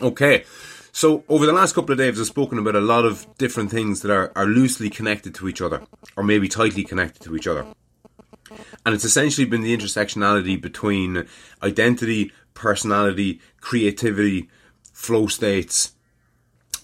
[0.00, 0.44] Okay,
[0.92, 4.02] so over the last couple of days, I've spoken about a lot of different things
[4.02, 5.82] that are, are loosely connected to each other,
[6.16, 7.66] or maybe tightly connected to each other.
[8.86, 11.26] And it's essentially been the intersectionality between
[11.64, 14.48] identity, personality, creativity,
[14.92, 15.94] flow states,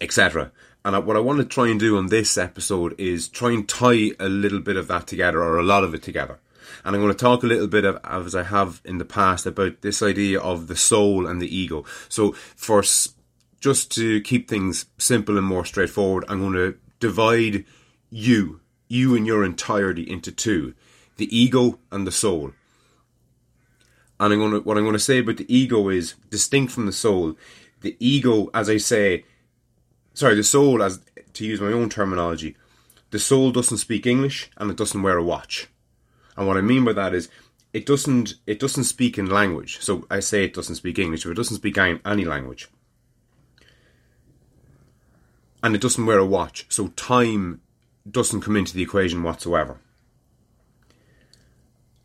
[0.00, 0.50] etc.
[0.84, 4.10] And what I want to try and do on this episode is try and tie
[4.18, 6.40] a little bit of that together, or a lot of it together.
[6.84, 9.46] And I'm going to talk a little bit of, as I have in the past,
[9.46, 11.84] about this idea of the soul and the ego.
[12.08, 12.82] So, for
[13.60, 17.64] just to keep things simple and more straightforward, I'm going to divide
[18.10, 20.74] you, you in your entirety, into two:
[21.16, 22.52] the ego and the soul.
[24.20, 26.86] And I'm going to, what I'm going to say about the ego is distinct from
[26.86, 27.36] the soul.
[27.80, 29.24] The ego, as I say,
[30.14, 31.00] sorry, the soul, as
[31.34, 32.56] to use my own terminology,
[33.10, 35.68] the soul doesn't speak English and it doesn't wear a watch.
[36.36, 37.28] And what I mean by that is
[37.72, 39.78] it doesn't it doesn't speak in language.
[39.80, 42.68] So I say it doesn't speak English, but it doesn't speak any language.
[45.62, 47.62] And it doesn't wear a watch, so time
[48.08, 49.78] doesn't come into the equation whatsoever.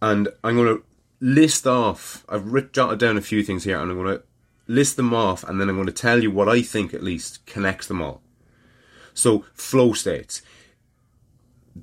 [0.01, 0.83] And I'm going to
[1.19, 4.23] list off, I've written, jotted down a few things here, and I'm going to
[4.67, 7.45] list them off, and then I'm going to tell you what I think at least
[7.45, 8.21] connects them all.
[9.13, 10.41] So, flow states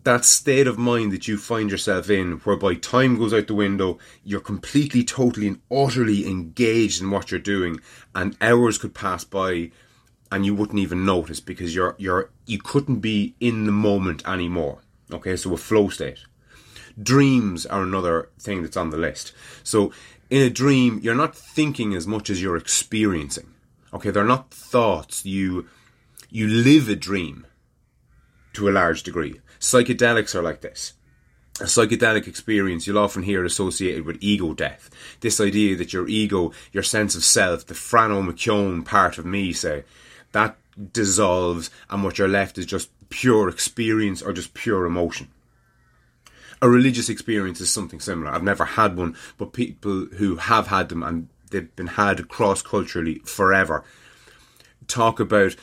[0.05, 3.98] that state of mind that you find yourself in, whereby time goes out the window,
[4.25, 7.81] you're completely, totally, and utterly engaged in what you're doing,
[8.15, 9.70] and hours could pass by,
[10.31, 14.78] and you wouldn't even notice because you're you're you couldn't be in the moment anymore.
[15.12, 16.19] Okay, so a flow state.
[17.00, 19.33] Dreams are another thing that's on the list.
[19.62, 19.93] So
[20.31, 23.55] in a dream, you're not thinking as much as you're experiencing.
[23.93, 25.25] Okay, they're not thoughts.
[25.25, 25.69] You
[26.31, 27.47] you live a dream
[28.55, 29.41] to a large degree.
[29.61, 30.95] Psychedelics are like this.
[31.59, 34.91] A psychedelic experience you'll often hear associated with ego death.
[35.21, 39.55] This idea that your ego, your sense of self, the Frano McKeown part of me,
[39.55, 39.84] say,
[40.33, 40.59] that
[40.93, 45.28] dissolves and what you're left is just pure experience or just pure emotion.
[46.61, 48.31] A religious experience is something similar.
[48.31, 52.61] I've never had one, but people who have had them and they've been had cross
[52.61, 53.84] culturally forever
[54.87, 55.56] talk about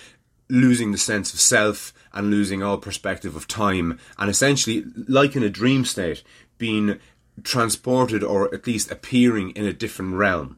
[0.49, 5.43] losing the sense of self and losing all perspective of time, and essentially, like in
[5.43, 6.23] a dream state,
[6.57, 6.99] being
[7.43, 10.57] transported or at least appearing in a different realm.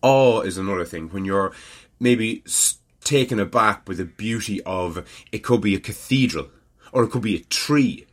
[0.00, 1.52] Awe is another thing when you're
[2.00, 2.42] maybe
[3.04, 6.48] taken aback by the beauty of it could be a cathedral,
[6.92, 8.06] or it could be a tree,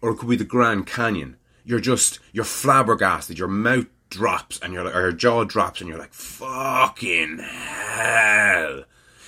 [0.00, 1.36] or it could be the Grand Canyon.
[1.64, 3.38] You're just you're flabbergasted.
[3.38, 8.84] Your mouth drops, and you're like, or your jaw drops, and you're like, "Fucking hell!"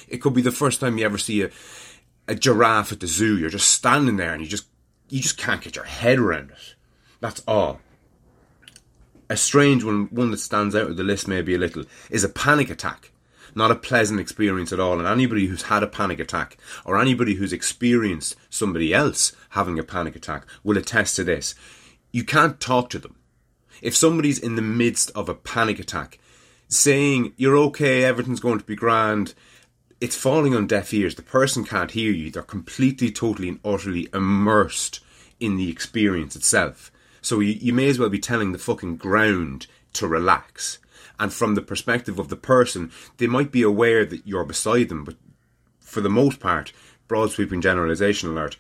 [0.08, 1.50] It could be the first time you ever see a
[2.26, 3.38] a giraffe at the zoo.
[3.38, 4.66] You're just standing there and you just
[5.08, 6.74] you just can't get your head around it.
[7.20, 7.80] That's all.
[9.28, 12.28] A strange one, one that stands out of the list maybe a little, is a
[12.28, 13.12] panic attack.
[13.54, 14.98] Not a pleasant experience at all.
[14.98, 19.84] And anybody who's had a panic attack, or anybody who's experienced somebody else having a
[19.84, 21.54] panic attack, will attest to this.
[22.10, 23.16] You can't talk to them.
[23.80, 26.18] If somebody's in the midst of a panic attack,
[26.68, 29.34] saying, You're okay, everything's going to be grand,
[30.04, 31.14] it's falling on deaf ears.
[31.14, 32.30] The person can't hear you.
[32.30, 35.00] They're completely, totally, and utterly immersed
[35.40, 36.92] in the experience itself.
[37.22, 40.78] So you, you may as well be telling the fucking ground to relax.
[41.18, 45.04] And from the perspective of the person, they might be aware that you're beside them,
[45.04, 45.16] but
[45.80, 46.74] for the most part,
[47.08, 48.58] broad sweeping generalization alert,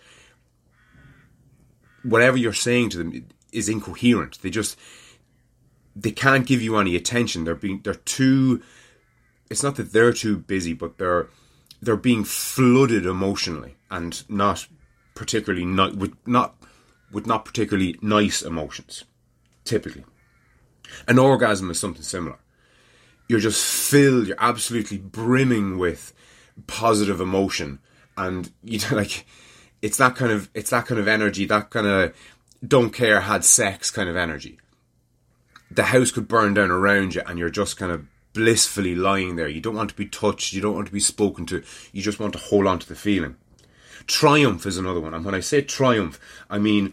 [2.02, 4.40] whatever you're saying to them is incoherent.
[4.40, 4.78] They just
[5.94, 7.44] they can't give you any attention.
[7.44, 8.62] They're being they're too
[9.50, 11.28] it's not that they're too busy, but they're
[11.82, 14.66] they're being flooded emotionally and not
[15.14, 16.56] particularly not with not
[17.12, 19.04] with not particularly nice emotions.
[19.64, 20.04] Typically,
[21.06, 22.38] an orgasm is something similar.
[23.28, 24.26] You're just filled.
[24.26, 26.12] You're absolutely brimming with
[26.66, 27.78] positive emotion,
[28.16, 29.26] and you know, like
[29.82, 31.46] it's that kind of it's that kind of energy.
[31.46, 32.14] That kind of
[32.66, 34.58] don't care had sex kind of energy.
[35.70, 39.48] The house could burn down around you, and you're just kind of blissfully lying there.
[39.48, 41.62] You don't want to be touched, you don't want to be spoken to,
[41.92, 43.36] you just want to hold on to the feeling.
[44.06, 45.14] Triumph is another one.
[45.14, 46.20] And when I say triumph,
[46.50, 46.92] I mean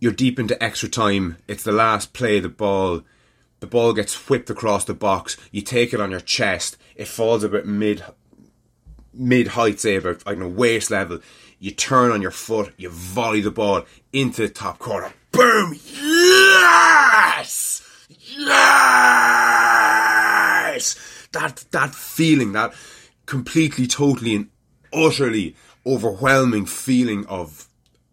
[0.00, 3.02] you're deep into extra time, it's the last play, the ball,
[3.60, 7.42] the ball gets whipped across the box, you take it on your chest, it falls
[7.42, 8.04] about mid
[9.12, 11.18] mid height, say about I don't know, waist level,
[11.58, 15.12] you turn on your foot, you volley the ball into the top corner.
[15.32, 15.76] Boom!
[15.84, 17.87] Yes!
[18.38, 18.46] Yes,
[21.32, 22.72] that that feeling, that
[23.26, 24.48] completely, totally, and
[24.92, 25.56] utterly
[25.86, 27.68] overwhelming feeling of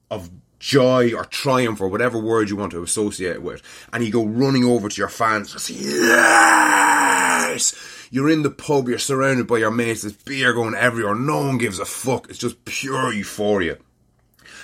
[0.10, 0.30] of
[0.60, 3.62] joy or triumph or whatever word you want to associate it with,
[3.94, 7.75] and you go running over to your fans, just yes!
[8.12, 11.57] You're in the pub, you're surrounded by your mates, there's beer going everywhere, no one
[11.57, 12.30] gives a fuck.
[12.30, 13.77] It's just pure euphoria.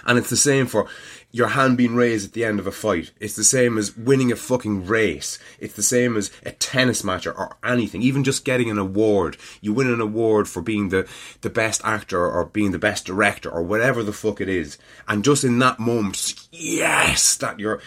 [0.06, 0.88] And it's the same for
[1.32, 3.12] your hand being raised at the end of a fight.
[3.20, 5.40] It's the same as winning a fucking race.
[5.60, 8.02] It's the same as a tennis match or, or, anything.
[8.02, 9.38] Even just getting an award.
[9.62, 11.08] You win an award for being the,
[11.42, 14.78] the best actor or being the best director or whatever the fuck it is.
[15.08, 17.82] And just in that moment, yes, that you're,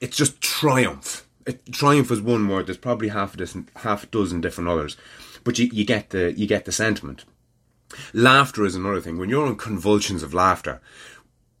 [0.00, 1.26] it's just triumph.
[1.46, 2.66] It, triumph is one word.
[2.66, 4.96] There's probably half a dozen, half a dozen different others.
[5.44, 7.24] But you, you get the, you get the sentiment.
[8.12, 9.18] Laughter is another thing.
[9.18, 10.80] When you're in convulsions of laughter,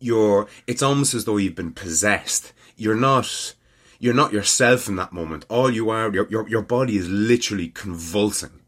[0.00, 2.52] you're it's almost as though you've been possessed.
[2.76, 3.54] You're not
[3.98, 5.44] you're not yourself in that moment.
[5.48, 8.60] All you are your your, your body is literally convulsing.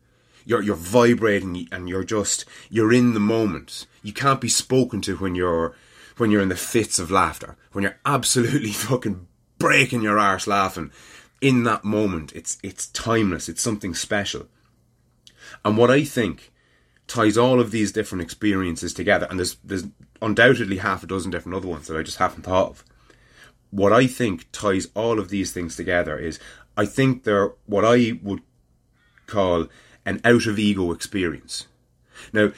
[0.44, 3.86] You're you're vibrating and you're just you're in the moment.
[4.02, 5.74] You can't be spoken to when you're
[6.18, 7.56] when you're in the fits of laughter.
[7.72, 9.26] When you're absolutely fucking
[9.58, 10.92] breaking your arse laughing.
[11.40, 13.48] In that moment, it's it's timeless.
[13.48, 14.46] It's something special.
[15.64, 16.51] And what I think
[17.06, 19.84] ties all of these different experiences together, and there's there's
[20.20, 22.84] undoubtedly half a dozen different other ones that I just haven't thought of.
[23.70, 26.38] What I think ties all of these things together is
[26.76, 28.42] I think they're what I would
[29.26, 29.68] call
[30.04, 31.66] an out of ego experience.
[32.32, 32.52] Now,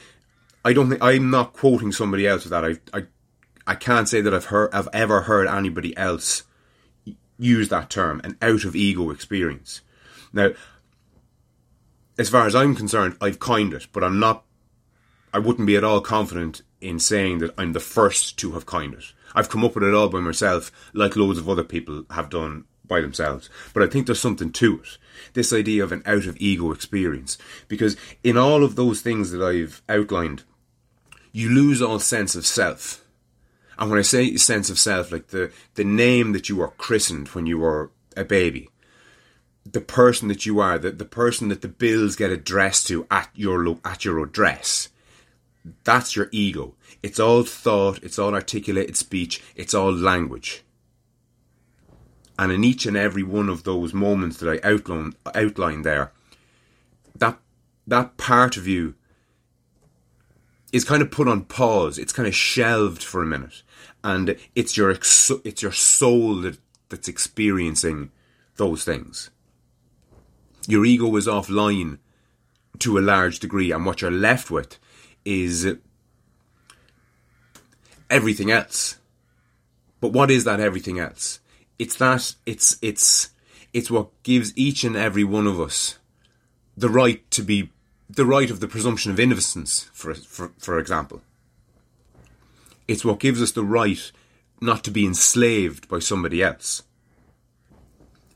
[0.63, 2.65] I don't think I'm not quoting somebody else with that.
[2.65, 3.05] I I
[3.67, 6.43] I can't say that I've heard I've ever heard anybody else
[7.37, 9.81] use that term, an out of ego experience.
[10.31, 10.51] Now,
[12.17, 14.43] as far as I'm concerned, I've coined it, but I'm not.
[15.33, 18.93] I wouldn't be at all confident in saying that I'm the first to have coined
[18.93, 19.13] it.
[19.33, 22.65] I've come up with it all by myself, like loads of other people have done
[22.87, 23.49] by themselves.
[23.73, 24.97] But I think there's something to it.
[25.33, 27.37] This idea of an out of ego experience.
[27.67, 30.43] Because in all of those things that I've outlined,
[31.31, 33.03] you lose all sense of self.
[33.77, 37.29] And when I say sense of self, like the, the name that you were christened
[37.29, 38.69] when you were a baby,
[39.65, 43.29] the person that you are, the, the person that the bills get addressed to at
[43.33, 44.89] your at your address,
[45.83, 46.75] that's your ego.
[47.01, 50.63] It's all thought, it's all articulated speech, it's all language.
[52.37, 56.11] And in each and every one of those moments that I outline, outline there,
[57.15, 57.39] that
[57.87, 58.95] that part of you
[60.73, 61.97] is kind of put on pause.
[61.97, 63.63] It's kind of shelved for a minute,
[64.03, 66.59] and it's your it's your soul that,
[66.89, 68.11] that's experiencing
[68.57, 69.31] those things.
[70.67, 71.99] Your ego is offline
[72.79, 74.77] to a large degree, and what you're left with
[75.23, 75.75] is
[78.09, 78.97] everything else.
[80.01, 81.39] But what is that everything else?
[81.79, 83.29] It's that it's it's
[83.73, 85.97] it's what gives each and every one of us
[86.77, 87.69] the right to be
[88.09, 91.21] the right of the presumption of innocence, for for for example.
[92.87, 94.11] It's what gives us the right
[94.61, 96.83] not to be enslaved by somebody else.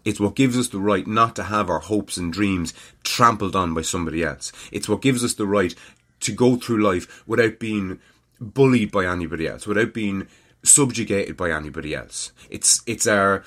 [0.09, 2.73] It's what gives us the right not to have our hopes and dreams
[3.03, 4.51] trampled on by somebody else.
[4.71, 5.75] It's what gives us the right
[6.21, 7.99] to go through life without being
[8.41, 10.27] bullied by anybody else, without being
[10.63, 12.31] subjugated by anybody else.
[12.49, 13.43] It's it's our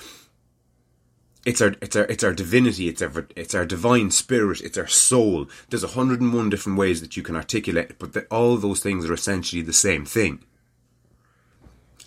[1.45, 2.87] it's our it's our it's our divinity.
[2.87, 4.61] It's our it's our divine spirit.
[4.61, 5.49] It's our soul.
[5.69, 8.55] There's a hundred and one different ways that you can articulate it, but the, all
[8.55, 10.45] those things are essentially the same thing.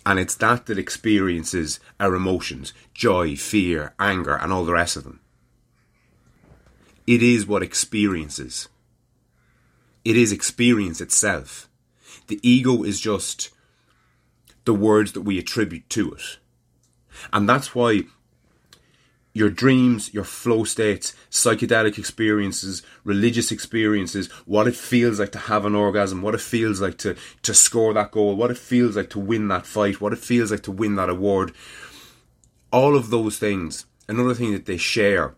[0.07, 5.03] And it's that that experiences our emotions, joy, fear, anger, and all the rest of
[5.03, 5.19] them.
[7.05, 8.69] It is what experiences
[10.05, 11.67] it is experience itself.
[12.27, 13.49] The ego is just
[14.63, 16.37] the words that we attribute to it.
[17.33, 18.03] And that's why
[19.37, 25.63] your dreams, your flow states, psychedelic experiences, religious experiences, what it feels like to have
[25.63, 29.11] an orgasm, what it feels like to, to score that goal, what it feels like
[29.11, 31.53] to win that fight, what it feels like to win that award.
[32.71, 35.35] All of those things, another thing that they share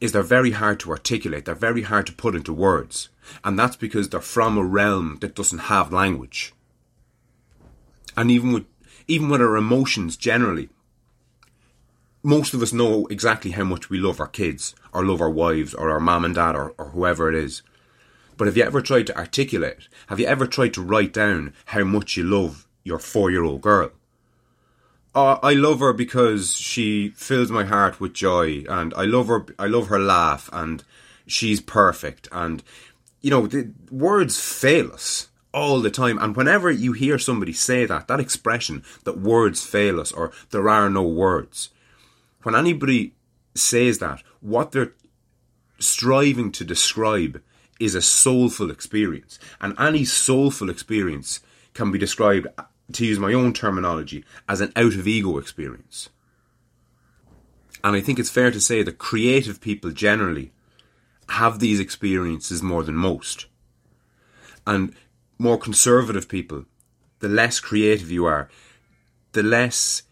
[0.00, 3.10] is they're very hard to articulate, they're very hard to put into words.
[3.44, 6.52] And that's because they're from a realm that doesn't have language.
[8.16, 8.66] And even with
[9.08, 10.68] even with our emotions generally,
[12.26, 15.72] most of us know exactly how much we love our kids, or love our wives,
[15.72, 17.62] or our mom and dad, or, or whoever it is.
[18.36, 19.86] But have you ever tried to articulate?
[20.08, 23.60] Have you ever tried to write down how much you love your four year old
[23.60, 23.92] girl?
[25.14, 29.46] Oh, I love her because she fills my heart with joy, and I love her.
[29.56, 30.82] I love her laugh, and
[31.28, 32.28] she's perfect.
[32.32, 32.60] And
[33.20, 36.18] you know, the words fail us all the time.
[36.18, 40.68] And whenever you hear somebody say that, that expression that words fail us or there
[40.68, 41.70] are no words,
[42.46, 43.12] when anybody
[43.56, 44.92] says that, what they're
[45.80, 47.42] striving to describe
[47.80, 49.40] is a soulful experience.
[49.60, 51.40] And any soulful experience
[51.74, 52.46] can be described,
[52.92, 56.08] to use my own terminology, as an out of ego experience.
[57.82, 60.52] And I think it's fair to say that creative people generally
[61.30, 63.46] have these experiences more than most.
[64.64, 64.94] And
[65.36, 66.66] more conservative people,
[67.18, 68.48] the less creative you are,
[69.32, 70.04] the less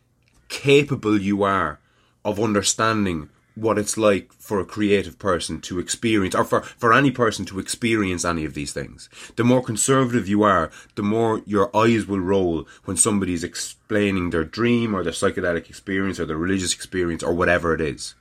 [0.48, 1.78] capable you are
[2.24, 7.10] of understanding what it's like for a creative person to experience, or for, for any
[7.10, 9.08] person to experience any of these things.
[9.36, 14.44] The more conservative you are, the more your eyes will roll when somebody's explaining their
[14.44, 18.14] dream or their psychedelic experience or their religious experience or whatever it is.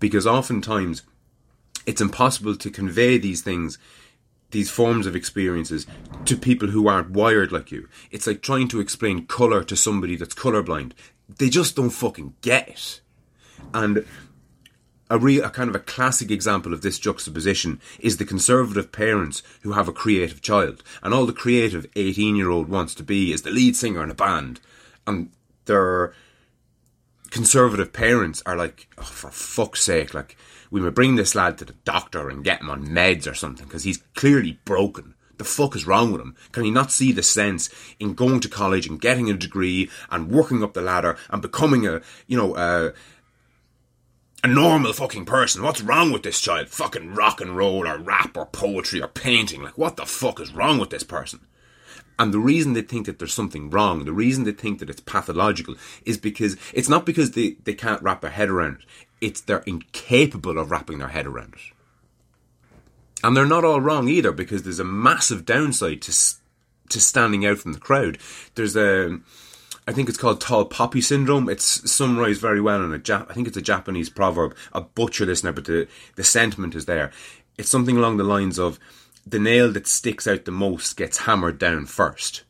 [0.00, 1.02] Because oftentimes
[1.86, 3.78] it's impossible to convey these things,
[4.50, 5.86] these forms of experiences,
[6.24, 7.88] to people who aren't wired like you.
[8.10, 10.92] It's like trying to explain colour to somebody that's colourblind.
[11.28, 13.00] They just don't fucking get it
[13.74, 14.06] and
[15.10, 19.42] a real, a kind of a classic example of this juxtaposition is the conservative parents
[19.62, 23.50] who have a creative child, and all the creative eighteen-year-old wants to be is the
[23.50, 24.60] lead singer in a band,
[25.06, 25.30] and
[25.64, 26.12] their
[27.30, 30.36] conservative parents are like, oh, for fuck's sake, like
[30.70, 33.66] we may bring this lad to the doctor and get him on meds or something
[33.66, 35.14] because he's clearly broken.
[35.38, 36.34] The fuck is wrong with him?
[36.50, 37.70] Can he not see the sense
[38.00, 41.86] in going to college and getting a degree and working up the ladder and becoming
[41.86, 42.90] a, you know, uh,
[44.44, 45.62] a normal fucking person.
[45.62, 46.68] What's wrong with this child?
[46.68, 49.62] Fucking rock and roll or rap or poetry or painting.
[49.62, 51.46] Like, what the fuck is wrong with this person?
[52.18, 55.00] And the reason they think that there's something wrong, the reason they think that it's
[55.00, 58.84] pathological, is because it's not because they, they can't wrap their head around it.
[59.20, 61.60] It's they're incapable of wrapping their head around it.
[63.22, 66.12] And they're not all wrong either because there's a massive downside to
[66.88, 68.18] to standing out from the crowd.
[68.54, 69.20] There's a
[69.86, 71.48] I think it's called tall poppy syndrome.
[71.48, 74.54] It's summarized very well in a Jap- I think it's a Japanese proverb.
[74.72, 77.10] I'll butcher this now, but the, the sentiment is there.
[77.56, 78.78] It's something along the lines of
[79.26, 82.44] the nail that sticks out the most gets hammered down first.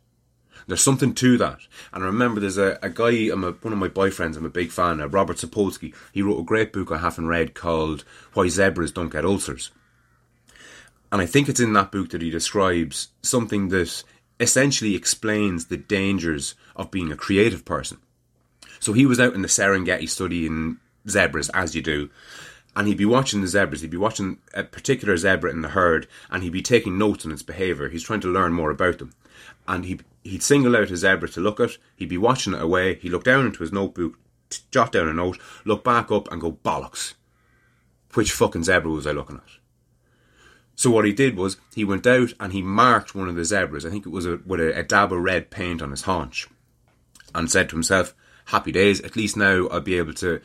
[0.66, 1.60] There's something to that.
[1.92, 4.50] And I remember there's a, a guy, I'm a, one of my boyfriends, I'm a
[4.50, 5.94] big fan, of, Robert Sapolsky.
[6.12, 9.70] He wrote a great book I haven't read called Why Zebras Don't Get Ulcers.
[11.10, 14.04] And I think it's in that book that he describes something that
[14.38, 17.98] essentially explains the dangers of being a creative person.
[18.78, 20.76] So he was out in the Serengeti studying
[21.08, 22.10] zebras, as you do,
[22.78, 23.80] and he'd be watching the zebras.
[23.80, 27.32] He'd be watching a particular zebra in the herd, and he'd be taking notes on
[27.32, 27.88] its behaviour.
[27.88, 29.14] He's trying to learn more about them,
[29.66, 31.76] and he he'd single out a zebra to look at.
[31.97, 32.94] He'd be watching it away.
[32.94, 34.16] He'd look down into his notebook,
[34.70, 37.14] jot down a note, look back up, and go bollocks.
[38.14, 39.58] Which fucking zebra was I looking at?
[40.76, 43.85] So what he did was he went out and he marked one of the zebras.
[43.85, 46.47] I think it was a, with a, a dab of red paint on his haunch,
[47.35, 49.00] and said to himself, "Happy days!
[49.00, 50.40] At least now I'll be able to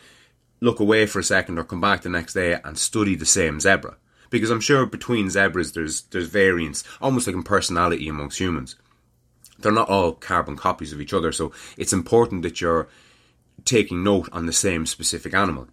[0.63, 3.59] look away for a second or come back the next day and study the same
[3.59, 3.97] zebra."
[4.29, 8.75] Because I'm sure between zebras there's there's variance, almost like in personality amongst humans.
[9.59, 12.87] They're not all carbon copies of each other, so it's important that you're
[13.65, 15.67] taking note on the same specific animal.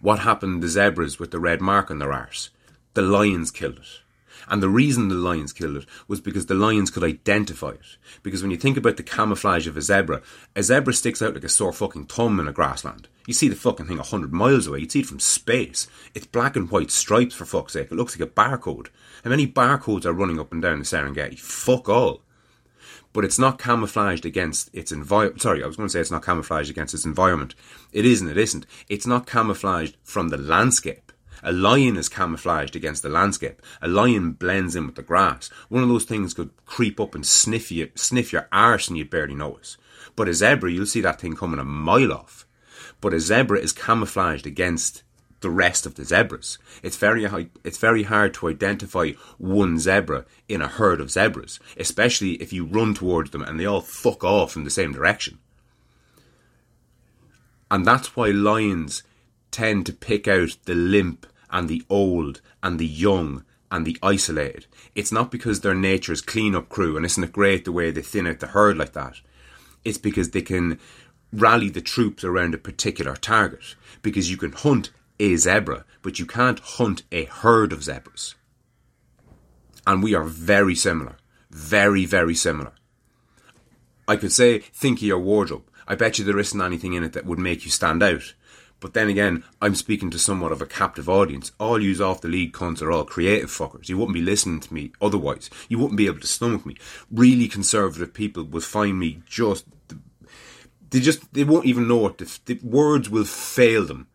[0.00, 2.50] What happened to the zebras with the red mark on their arse?
[2.96, 4.00] the lions killed it.
[4.48, 7.98] And the reason the lions killed it was because the lions could identify it.
[8.22, 10.22] Because when you think about the camouflage of a zebra,
[10.56, 13.08] a zebra sticks out like a sore fucking thumb in a grassland.
[13.26, 14.80] You see the fucking thing a hundred miles away.
[14.80, 15.88] You'd see it from space.
[16.14, 17.90] It's black and white stripes for fuck's sake.
[17.90, 18.88] It looks like a barcode.
[19.24, 21.38] How many barcodes are running up and down the Serengeti?
[21.38, 22.22] Fuck all.
[23.12, 25.42] But it's not camouflaged against its environment.
[25.42, 27.54] Sorry, I was going to say it's not camouflaged against its environment.
[27.92, 28.28] It isn't.
[28.28, 28.66] It isn't.
[28.88, 31.06] It's not camouflaged from the landscape
[31.42, 33.62] a lion is camouflaged against the landscape.
[33.82, 35.48] A lion blends in with the grass.
[35.68, 39.10] One of those things could creep up and sniff you, sniff your arse and you'd
[39.10, 39.76] barely notice.
[40.14, 42.45] But a zebra, you'll see that thing coming a mile off.
[43.06, 45.04] But a zebra is camouflaged against
[45.38, 46.58] the rest of the zebras.
[46.82, 47.24] It's very
[47.62, 52.64] it's very hard to identify one zebra in a herd of zebras, especially if you
[52.64, 55.38] run towards them and they all fuck off in the same direction.
[57.70, 59.04] And that's why lions
[59.52, 64.66] tend to pick out the limp and the old and the young and the isolated.
[64.96, 68.26] It's not because they're nature's clean-up crew, and isn't it great the way they thin
[68.26, 69.20] out the herd like that?
[69.84, 70.80] It's because they can
[71.32, 73.74] rally the troops around a particular target.
[74.02, 78.34] Because you can hunt a zebra, but you can't hunt a herd of zebras.
[79.86, 81.16] And we are very similar.
[81.50, 82.72] Very, very similar.
[84.08, 85.64] I could say, think of your wardrobe.
[85.88, 88.34] I bet you there isn't anything in it that would make you stand out.
[88.78, 91.52] But then again, I'm speaking to somewhat of a captive audience.
[91.58, 93.88] All yous off the league cunts are all creative fuckers.
[93.88, 95.48] You wouldn't be listening to me otherwise.
[95.68, 96.76] You wouldn't be able to stomach me.
[97.10, 99.64] Really conservative people would find me just.
[100.90, 104.08] They just they won't even know what the, the words will fail them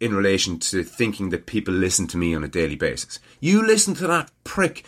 [0.00, 3.18] in relation to thinking that people listen to me on a daily basis.
[3.40, 4.84] You listen to that prick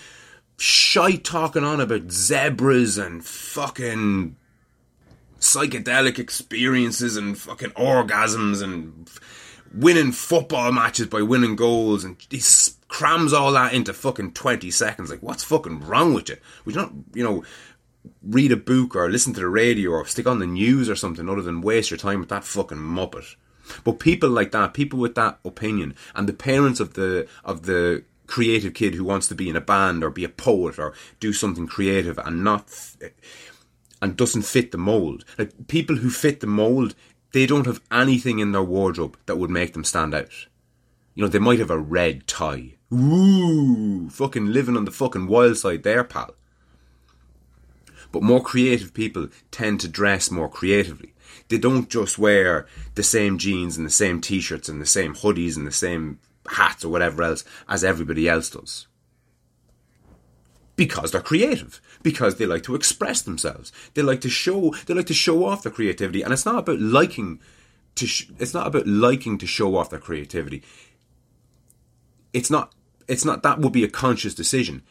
[0.59, 4.37] shy talking on about zebras and fucking
[5.39, 9.09] psychedelic experiences and fucking orgasms and
[9.75, 12.43] winning football matches by winning goals, and he
[12.89, 15.11] crams all that into fucking twenty seconds.
[15.11, 16.37] Like, what's fucking wrong with you?
[16.67, 17.45] You not, you know,
[18.23, 21.29] read a book or listen to the radio or stick on the news or something
[21.29, 23.37] other than waste your time with that fucking muppet?
[23.85, 28.05] But people like that, people with that opinion, and the parents of the of the
[28.27, 31.33] creative kid who wants to be in a band or be a poet or do
[31.33, 32.69] something creative and not
[34.03, 35.25] and doesn't fit the mold.
[35.39, 36.95] Like people who fit the mold,
[37.33, 40.47] they don't have anything in their wardrobe that would make them stand out.
[41.15, 42.75] You know, they might have a red tie.
[42.93, 46.35] Ooh, fucking living on the fucking wild side there, pal.
[48.13, 51.15] But more creative people tend to dress more creatively.
[51.49, 55.57] They don't just wear the same jeans and the same t-shirts and the same hoodies
[55.57, 56.19] and the same
[56.51, 58.87] hats or whatever else as everybody else does.
[60.77, 63.73] Because they're creative, because they like to express themselves.
[63.95, 66.81] They like to show, they like to show off their creativity, and it's not about
[66.81, 67.41] liking
[67.95, 68.07] to.
[68.07, 70.63] Sh- it's not about liking to show off their creativity.
[72.35, 72.75] It's not.
[73.09, 73.43] It's not.
[73.43, 74.83] That would be a conscious decision.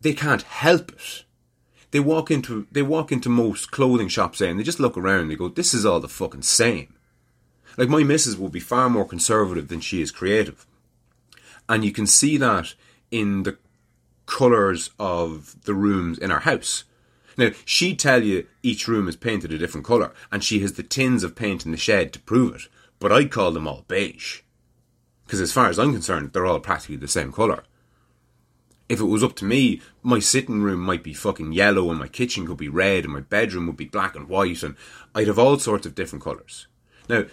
[0.00, 1.24] They can't help it.
[1.90, 5.22] They walk into they walk into most clothing shops and they just look around.
[5.22, 6.94] and They go, "This is all the fucking same."
[7.76, 10.66] Like my missus will be far more conservative than she is creative
[11.70, 12.74] and you can see that
[13.12, 13.56] in the
[14.26, 16.82] colours of the rooms in our house.
[17.38, 20.82] Now, she'd tell you each room is painted a different colour, and she has the
[20.82, 22.62] tins of paint in the shed to prove it,
[22.98, 24.40] but I'd call them all beige.
[25.24, 27.62] Because as far as I'm concerned, they're all practically the same colour.
[28.90, 32.08] If it was up to me, my sitting room might be fucking yellow, and my
[32.08, 34.74] kitchen could be red, and my bedroom would be black and white, and
[35.14, 36.66] I'd have all sorts of different colours.
[37.08, 37.26] Now,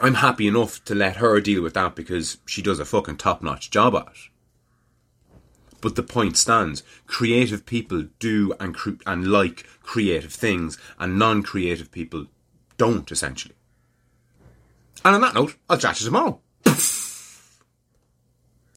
[0.00, 3.42] I'm happy enough to let her deal with that because she does a fucking top
[3.42, 5.36] notch job at it.
[5.82, 11.90] But the point stands: creative people do and cre- and like creative things, and non-creative
[11.90, 12.28] people
[12.78, 13.12] don't.
[13.12, 13.54] Essentially.
[15.04, 16.40] And on that note, I'll chat to you tomorrow.